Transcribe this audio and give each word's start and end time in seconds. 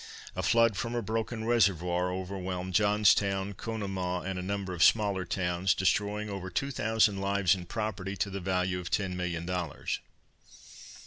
A 0.35 0.41
flood 0.41 0.75
from 0.77 0.95
a 0.95 1.03
broken 1.03 1.45
reservoir 1.45 2.11
overwhelmed 2.11 2.73
Johnstown, 2.73 3.53
Conemaugh, 3.53 4.23
and 4.23 4.39
a 4.39 4.41
number 4.41 4.73
of 4.73 4.83
smaller 4.83 5.25
towns, 5.25 5.75
destroying 5.75 6.27
over 6.27 6.49
two 6.49 6.71
thousand 6.71 7.19
lives 7.21 7.53
and 7.53 7.69
property 7.69 8.17
to 8.17 8.31
the 8.31 8.39
value 8.41 8.79
of 8.79 8.89
ten 8.89 9.15
million 9.15 9.45
dollars. 9.45 9.99